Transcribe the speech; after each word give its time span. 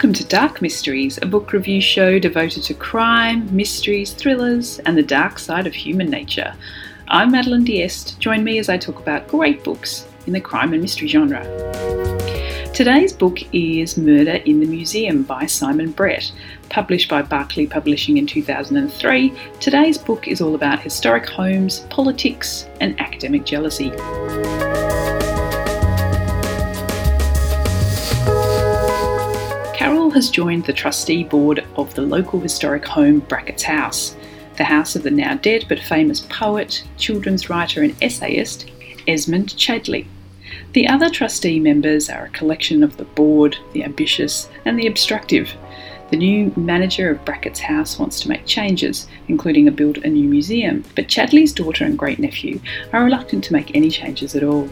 Welcome 0.00 0.14
to 0.14 0.24
Dark 0.24 0.62
Mysteries, 0.62 1.18
a 1.20 1.26
book 1.26 1.52
review 1.52 1.82
show 1.82 2.18
devoted 2.18 2.62
to 2.62 2.72
crime, 2.72 3.54
mysteries, 3.54 4.14
thrillers, 4.14 4.78
and 4.86 4.96
the 4.96 5.02
dark 5.02 5.38
side 5.38 5.66
of 5.66 5.74
human 5.74 6.08
nature. 6.08 6.54
I'm 7.08 7.32
Madeline 7.32 7.64
Diest. 7.64 8.18
Join 8.18 8.42
me 8.42 8.58
as 8.58 8.70
I 8.70 8.78
talk 8.78 8.98
about 8.98 9.28
great 9.28 9.62
books 9.62 10.06
in 10.26 10.32
the 10.32 10.40
crime 10.40 10.72
and 10.72 10.80
mystery 10.80 11.06
genre. 11.06 11.44
Today's 12.72 13.12
book 13.12 13.40
is 13.52 13.98
Murder 13.98 14.36
in 14.46 14.60
the 14.60 14.66
Museum 14.66 15.22
by 15.22 15.44
Simon 15.44 15.90
Brett. 15.90 16.32
Published 16.70 17.10
by 17.10 17.20
Barclay 17.20 17.66
Publishing 17.66 18.16
in 18.16 18.26
2003, 18.26 19.34
today's 19.60 19.98
book 19.98 20.28
is 20.28 20.40
all 20.40 20.54
about 20.54 20.80
historic 20.80 21.28
homes, 21.28 21.80
politics, 21.90 22.66
and 22.80 22.98
academic 22.98 23.44
jealousy. 23.44 23.92
Has 30.14 30.28
joined 30.28 30.66
the 30.66 30.72
trustee 30.72 31.24
board 31.24 31.64
of 31.76 31.94
the 31.94 32.02
local 32.02 32.40
historic 32.40 32.84
home 32.84 33.20
Brackett's 33.20 33.62
House, 33.62 34.16
the 34.58 34.64
house 34.64 34.94
of 34.94 35.02
the 35.02 35.10
now 35.10 35.34
dead 35.36 35.64
but 35.68 35.78
famous 35.78 36.20
poet, 36.28 36.84
children's 36.98 37.48
writer, 37.48 37.82
and 37.82 37.96
essayist 38.02 38.70
Esmond 39.06 39.56
Chadleigh. 39.56 40.04
The 40.72 40.88
other 40.88 41.08
trustee 41.08 41.58
members 41.58 42.10
are 42.10 42.24
a 42.24 42.30
collection 42.30 42.82
of 42.82 42.96
the 42.96 43.04
bored, 43.04 43.56
the 43.72 43.84
ambitious, 43.84 44.50
and 44.66 44.78
the 44.78 44.88
obstructive. 44.88 45.52
The 46.10 46.16
new 46.16 46.52
manager 46.56 47.08
of 47.08 47.24
Brackett's 47.24 47.60
house 47.60 47.98
wants 47.98 48.20
to 48.20 48.28
make 48.28 48.44
changes, 48.44 49.06
including 49.28 49.68
a 49.68 49.72
build 49.72 49.98
a 49.98 50.08
new 50.08 50.28
museum, 50.28 50.84
but 50.96 51.08
Chadleigh's 51.08 51.52
daughter 51.52 51.84
and 51.84 51.98
great 51.98 52.18
nephew 52.18 52.60
are 52.92 53.04
reluctant 53.04 53.44
to 53.44 53.52
make 53.54 53.74
any 53.74 53.90
changes 53.90 54.34
at 54.34 54.42
all. 54.42 54.68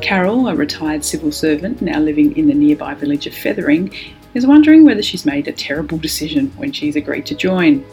Carol, 0.00 0.48
a 0.48 0.54
retired 0.54 1.04
civil 1.04 1.32
servant 1.32 1.82
now 1.82 1.98
living 1.98 2.36
in 2.36 2.46
the 2.46 2.54
nearby 2.54 2.94
village 2.94 3.26
of 3.26 3.32
Fethering, 3.32 3.92
is 4.34 4.46
wondering 4.46 4.84
whether 4.84 5.02
she's 5.02 5.26
made 5.26 5.48
a 5.48 5.52
terrible 5.52 5.98
decision 5.98 6.48
when 6.56 6.72
she's 6.72 6.96
agreed 6.96 7.26
to 7.26 7.34
join. 7.34 7.84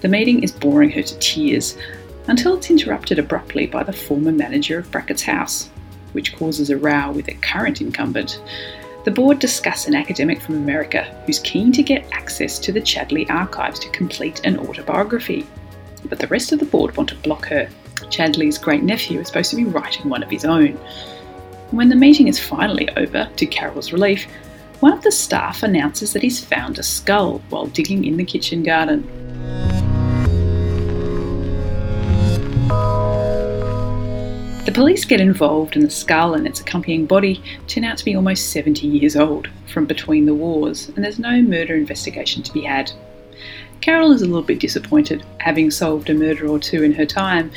The 0.00 0.08
meeting 0.08 0.42
is 0.42 0.52
boring 0.52 0.90
her 0.90 1.02
to 1.02 1.18
tears 1.18 1.76
until 2.28 2.56
it's 2.56 2.70
interrupted 2.70 3.18
abruptly 3.18 3.66
by 3.66 3.82
the 3.82 3.92
former 3.92 4.32
manager 4.32 4.78
of 4.78 4.90
Brackett's 4.90 5.22
house, 5.22 5.68
which 6.12 6.36
causes 6.36 6.70
a 6.70 6.76
row 6.76 7.10
with 7.12 7.26
the 7.26 7.34
current 7.34 7.80
incumbent. 7.80 8.40
The 9.04 9.10
board 9.10 9.38
discuss 9.38 9.86
an 9.86 9.94
academic 9.94 10.40
from 10.40 10.54
America 10.56 11.04
who's 11.26 11.38
keen 11.40 11.72
to 11.72 11.82
get 11.82 12.10
access 12.12 12.58
to 12.60 12.72
the 12.72 12.80
Chadleigh 12.80 13.28
archives 13.28 13.78
to 13.80 13.90
complete 13.90 14.40
an 14.44 14.58
autobiography. 14.58 15.46
But 16.06 16.18
the 16.18 16.26
rest 16.28 16.52
of 16.52 16.58
the 16.58 16.66
board 16.66 16.96
want 16.96 17.10
to 17.10 17.16
block 17.16 17.46
her. 17.46 17.68
Chadleigh's 18.10 18.58
great 18.58 18.82
nephew 18.82 19.20
is 19.20 19.26
supposed 19.26 19.50
to 19.50 19.56
be 19.56 19.64
writing 19.64 20.08
one 20.08 20.22
of 20.22 20.30
his 20.30 20.44
own. 20.44 20.78
When 21.70 21.88
the 21.88 21.96
meeting 21.96 22.28
is 22.28 22.38
finally 22.38 22.88
over, 22.96 23.28
to 23.36 23.46
Carol's 23.46 23.92
relief, 23.92 24.26
one 24.80 24.92
of 24.92 25.02
the 25.02 25.12
staff 25.12 25.62
announces 25.62 26.12
that 26.12 26.22
he's 26.22 26.44
found 26.44 26.78
a 26.78 26.82
skull 26.82 27.38
while 27.48 27.66
digging 27.66 28.04
in 28.04 28.16
the 28.16 28.24
kitchen 28.24 28.62
garden. 28.62 29.08
The 34.64 34.72
police 34.72 35.04
get 35.04 35.20
involved, 35.20 35.76
and 35.76 35.84
the 35.84 35.90
skull 35.90 36.34
and 36.34 36.46
its 36.46 36.60
accompanying 36.60 37.04
body 37.04 37.42
turn 37.66 37.84
out 37.84 37.98
to 37.98 38.04
be 38.04 38.16
almost 38.16 38.50
70 38.50 38.86
years 38.86 39.14
old 39.14 39.48
from 39.72 39.84
between 39.84 40.24
the 40.24 40.34
wars, 40.34 40.88
and 40.88 41.04
there's 41.04 41.18
no 41.18 41.42
murder 41.42 41.74
investigation 41.74 42.42
to 42.42 42.52
be 42.52 42.62
had. 42.62 42.90
Carol 43.82 44.12
is 44.12 44.22
a 44.22 44.26
little 44.26 44.42
bit 44.42 44.60
disappointed, 44.60 45.22
having 45.38 45.70
solved 45.70 46.08
a 46.08 46.14
murder 46.14 46.48
or 46.48 46.58
two 46.58 46.82
in 46.82 46.94
her 46.94 47.04
time. 47.04 47.50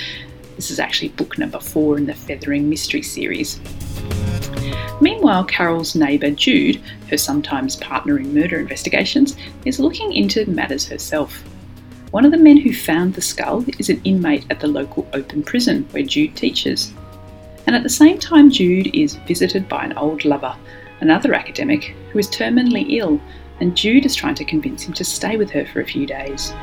This 0.58 0.70
is 0.70 0.80
actually 0.80 1.10
book 1.10 1.38
number 1.38 1.60
four 1.62 1.98
in 1.98 2.06
the 2.06 2.14
Fethering 2.14 2.70
Mystery 2.70 3.02
series. 3.02 3.62
Meanwhile, 5.00 5.46
Carol's 5.46 5.96
neighbour 5.96 6.32
Jude, 6.32 6.82
her 7.10 7.18
sometimes 7.18 7.76
partner 7.76 8.18
in 8.18 8.34
murder 8.34 8.60
investigations, 8.60 9.36
is 9.66 9.80
looking 9.80 10.14
into 10.14 10.50
matters 10.50 10.88
herself. 10.88 11.44
One 12.12 12.26
of 12.26 12.32
the 12.32 12.38
men 12.38 12.58
who 12.58 12.74
found 12.74 13.14
the 13.14 13.22
skull 13.22 13.66
is 13.78 13.90
an 13.90 14.02
inmate 14.04 14.46
at 14.50 14.60
the 14.60 14.68
local 14.68 15.08
open 15.14 15.44
prison 15.44 15.88
where 15.92 16.04
Jude 16.04 16.36
teaches. 16.36 16.94
And 17.68 17.76
at 17.76 17.84
the 17.84 17.90
same 17.90 18.18
time, 18.18 18.50
Jude 18.50 18.96
is 18.96 19.16
visited 19.28 19.68
by 19.68 19.84
an 19.84 19.98
old 19.98 20.24
lover, 20.24 20.56
another 21.02 21.34
academic, 21.34 21.96
who 22.12 22.20
is 22.20 22.30
terminally 22.30 22.98
ill, 22.98 23.22
and 23.60 23.76
Jude 23.76 24.06
is 24.06 24.16
trying 24.16 24.36
to 24.36 24.46
convince 24.46 24.84
him 24.84 24.94
to 24.94 25.04
stay 25.04 25.36
with 25.36 25.52
her 25.52 25.66
for 25.66 25.82
a 25.82 25.86
few 25.86 26.06
days. 26.06 26.54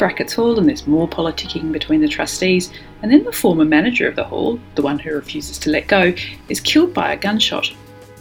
Brackett's 0.00 0.32
Hall, 0.32 0.58
and 0.58 0.66
there's 0.66 0.86
more 0.86 1.06
politicking 1.06 1.72
between 1.72 2.00
the 2.00 2.08
trustees, 2.08 2.72
and 3.02 3.12
then 3.12 3.22
the 3.22 3.32
former 3.32 3.66
manager 3.66 4.08
of 4.08 4.16
the 4.16 4.24
hall, 4.24 4.58
the 4.74 4.80
one 4.80 4.98
who 4.98 5.12
refuses 5.12 5.58
to 5.58 5.70
let 5.70 5.88
go, 5.88 6.14
is 6.48 6.58
killed 6.58 6.94
by 6.94 7.12
a 7.12 7.18
gunshot. 7.18 7.70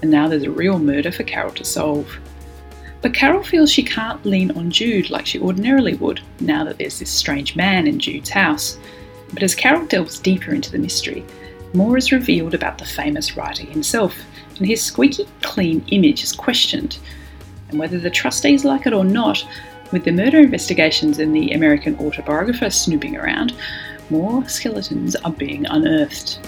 And 0.02 0.12
now 0.12 0.28
there's 0.28 0.44
a 0.44 0.52
real 0.52 0.78
murder 0.78 1.10
for 1.10 1.24
Carol 1.24 1.54
to 1.54 1.64
solve. 1.64 2.20
But 3.02 3.14
Carol 3.14 3.44
feels 3.44 3.72
she 3.72 3.82
can't 3.82 4.26
lean 4.26 4.52
on 4.52 4.72
Jude 4.72 5.10
like 5.10 5.26
she 5.26 5.40
ordinarily 5.40 5.96
would, 5.96 6.20
now 6.42 6.66
that 6.66 6.80
there's 6.80 7.00
this 7.00 7.10
strange 7.10 7.56
man 7.56 7.88
in 7.88 7.98
Jude's 7.98 8.30
house. 8.30 8.78
But 9.34 9.42
as 9.44 9.56
Carol 9.56 9.86
delves 9.86 10.20
deeper 10.20 10.54
into 10.54 10.74
the 10.74 10.80
mystery, 10.80 11.24
more 11.74 11.98
is 11.98 12.12
revealed 12.12 12.54
about 12.54 12.78
the 12.78 12.84
famous 12.84 13.38
writer 13.38 13.64
himself, 13.64 14.18
and 14.58 14.68
his 14.68 14.84
squeaky 14.84 15.30
clean 15.44 15.86
image 15.92 16.24
is 16.24 16.34
questioned. 16.34 17.00
And 17.70 17.80
whether 17.80 18.00
the 18.00 18.10
trustees 18.10 18.66
like 18.66 18.86
it 18.86 18.92
or 18.92 19.06
not, 19.06 19.48
with 19.92 20.04
the 20.04 20.12
murder 20.12 20.40
investigations 20.40 21.20
and 21.20 21.36
the 21.36 21.52
American 21.52 21.98
autobiographer 22.00 22.70
snooping 22.70 23.18
around, 23.18 23.54
more 24.10 24.48
skeletons 24.48 25.16
are 25.16 25.32
being 25.32 25.66
unearthed. 25.68 26.40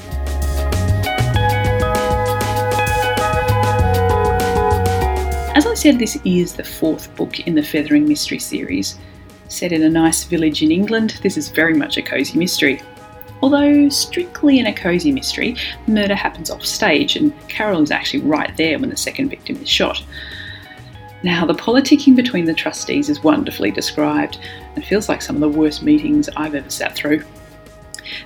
As 5.55 5.65
I 5.65 5.73
said, 5.75 5.99
this 5.99 6.17
is 6.23 6.53
the 6.53 6.63
fourth 6.63 7.15
book 7.15 7.39
in 7.41 7.55
the 7.55 7.61
Fethering 7.61 8.07
Mystery 8.07 8.39
series. 8.39 8.97
Set 9.47 9.71
in 9.71 9.83
a 9.83 9.89
nice 9.89 10.23
village 10.23 10.63
in 10.63 10.71
England, 10.71 11.19
this 11.21 11.37
is 11.37 11.49
very 11.49 11.73
much 11.73 11.97
a 11.97 12.01
cosy 12.01 12.37
mystery. 12.37 12.81
Although 13.41 13.89
strictly 13.89 14.59
in 14.59 14.67
a 14.67 14.73
cosy 14.73 15.11
mystery, 15.11 15.55
murder 15.87 16.15
happens 16.15 16.49
off 16.51 16.63
stage, 16.63 17.15
and 17.15 17.33
Carol 17.49 17.81
is 17.81 17.91
actually 17.91 18.21
right 18.21 18.55
there 18.55 18.79
when 18.79 18.91
the 18.91 18.97
second 18.97 19.29
victim 19.29 19.57
is 19.57 19.67
shot. 19.67 20.03
Now, 21.23 21.45
the 21.45 21.53
politicking 21.53 22.15
between 22.15 22.45
the 22.45 22.53
trustees 22.53 23.09
is 23.09 23.23
wonderfully 23.23 23.71
described 23.71 24.39
and 24.75 24.83
feels 24.83 25.07
like 25.07 25.21
some 25.21 25.35
of 25.35 25.41
the 25.41 25.59
worst 25.59 25.83
meetings 25.83 26.29
I've 26.35 26.55
ever 26.55 26.69
sat 26.69 26.95
through. 26.95 27.23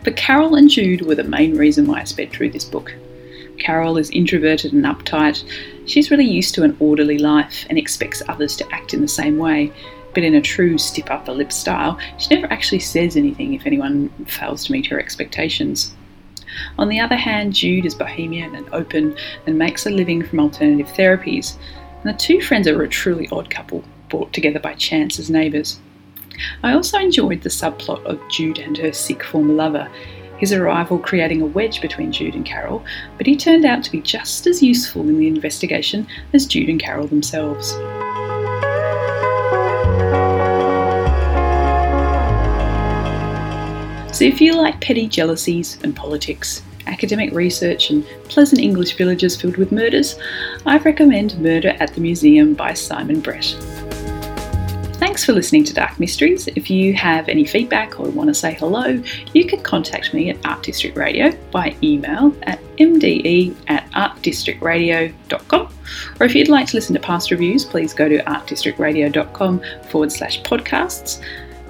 But 0.04 0.16
Carol 0.16 0.56
and 0.56 0.70
Jude 0.70 1.02
were 1.02 1.16
the 1.16 1.24
main 1.24 1.58
reason 1.58 1.88
why 1.88 2.02
I 2.02 2.04
sped 2.06 2.32
through 2.32 2.52
this 2.52 2.64
book. 2.64 2.94
Carol 3.60 3.98
is 3.98 4.10
introverted 4.12 4.74
and 4.74 4.86
uptight. 4.86 5.44
She's 5.86 6.12
really 6.12 6.26
used 6.26 6.56
to 6.56 6.64
an 6.64 6.76
orderly 6.80 7.18
life 7.18 7.66
and 7.70 7.78
expects 7.78 8.22
others 8.28 8.56
to 8.58 8.74
act 8.74 8.94
in 8.94 9.02
the 9.02 9.08
same 9.08 9.38
way, 9.38 9.72
but 10.14 10.24
in 10.24 10.36
a 10.36 10.42
true 10.42 10.78
stiff 10.78 11.10
upper 11.12 11.34
lip 11.34 11.52
style, 11.52 12.00
she 12.18 12.34
never 12.34 12.52
actually 12.52 12.80
says 12.80 13.18
anything 13.18 13.54
if 13.54 13.66
anyone 13.66 14.10
fails 14.26 14.66
to 14.66 14.72
meet 14.72 14.86
her 14.88 15.00
expectations. 15.00 15.94
On 16.78 16.88
the 16.88 17.00
other 17.00 17.16
hand, 17.16 17.54
Jude 17.54 17.86
is 17.86 17.96
bohemian 17.96 18.56
and 18.56 18.68
open 18.74 19.16
and 19.46 19.58
makes 19.58 19.86
a 19.86 19.90
living 19.90 20.24
from 20.24 20.40
alternative 20.40 20.88
therapies, 20.88 21.58
and 22.06 22.14
the 22.14 22.18
two 22.20 22.40
friends 22.40 22.68
are 22.68 22.84
a 22.84 22.88
truly 22.88 23.28
odd 23.32 23.50
couple, 23.50 23.84
brought 24.10 24.32
together 24.32 24.60
by 24.60 24.76
chance 24.76 25.18
as 25.18 25.32
neighbours. 25.32 25.80
I 26.62 26.74
also 26.74 27.00
enjoyed 27.00 27.42
the 27.42 27.50
subplot 27.50 28.04
of 28.06 28.22
Jude 28.30 28.60
and 28.60 28.78
her 28.78 28.94
sick 28.94 29.24
former 29.24 29.54
lover, 29.54 29.90
his 30.38 30.54
arrival 30.54 31.00
creating 31.00 31.42
a 31.42 31.48
wedge 31.48 31.82
between 31.82 32.12
Jude 32.12 32.36
and 32.36 32.46
Carol, 32.46 32.86
but 33.18 33.26
he 33.26 33.36
turned 33.36 33.66
out 33.66 33.84
to 33.86 33.92
be 33.92 34.02
just 34.02 34.46
as 34.46 34.62
useful 34.62 35.02
in 35.02 35.18
the 35.18 35.28
investigation 35.28 36.06
as 36.34 36.46
Jude 36.46 36.70
and 36.70 36.80
Carol 36.80 37.08
themselves. 37.08 37.72
So 44.16 44.26
if 44.26 44.40
you 44.40 44.56
like 44.56 44.80
petty 44.80 45.08
jealousies 45.08 45.80
and 45.84 45.96
politics, 45.96 46.62
academic 46.88 47.34
research, 47.34 47.90
and 47.90 48.06
pleasant 48.30 48.62
English 48.62 48.96
villages 48.96 49.40
filled 49.40 49.58
with 49.58 49.72
murders, 49.72 50.18
I 50.66 50.78
recommend 50.80 51.40
Murder 51.40 51.76
at 51.80 51.94
the 51.94 52.02
Museum 52.02 52.54
by 52.54 52.74
Simon 52.74 53.20
Brett. 53.20 53.56
Thanks 54.96 55.26
for 55.26 55.34
listening 55.34 55.64
to 55.66 55.74
Dark 55.74 56.00
Mysteries. 56.00 56.48
If 56.56 56.70
you 56.70 56.94
have 56.94 57.30
any 57.30 57.46
feedback 57.46 58.00
or 58.00 58.10
want 58.10 58.30
to 58.30 58.34
say 58.34 58.54
hello, 58.54 59.02
you 59.34 59.46
can 59.46 59.62
contact 59.62 60.14
me 60.14 60.30
at 60.30 60.46
Art 60.46 60.64
District 60.64 60.98
Radio 60.98 61.32
by 61.52 61.76
email 61.84 62.36
at 62.44 62.60
mde 62.78 63.56
at 63.68 63.90
artdistrictradio.com. 63.92 65.74
Or 66.20 66.26
if 66.26 66.34
you'd 66.34 66.50
like 66.50 66.68
to 66.68 66.76
listen 66.76 66.94
to 66.96 67.00
past 67.00 67.30
reviews, 67.30 67.66
please 67.66 67.94
go 67.94 68.10
to 68.10 68.18
artdistrictradio.com 68.24 69.62
forward 69.90 70.12
slash 70.12 70.42
podcasts. 70.44 71.22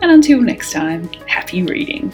And 0.02 0.12
until 0.12 0.42
next 0.42 0.72
time, 0.72 1.12
happy 1.28 1.64
reading. 1.64 2.14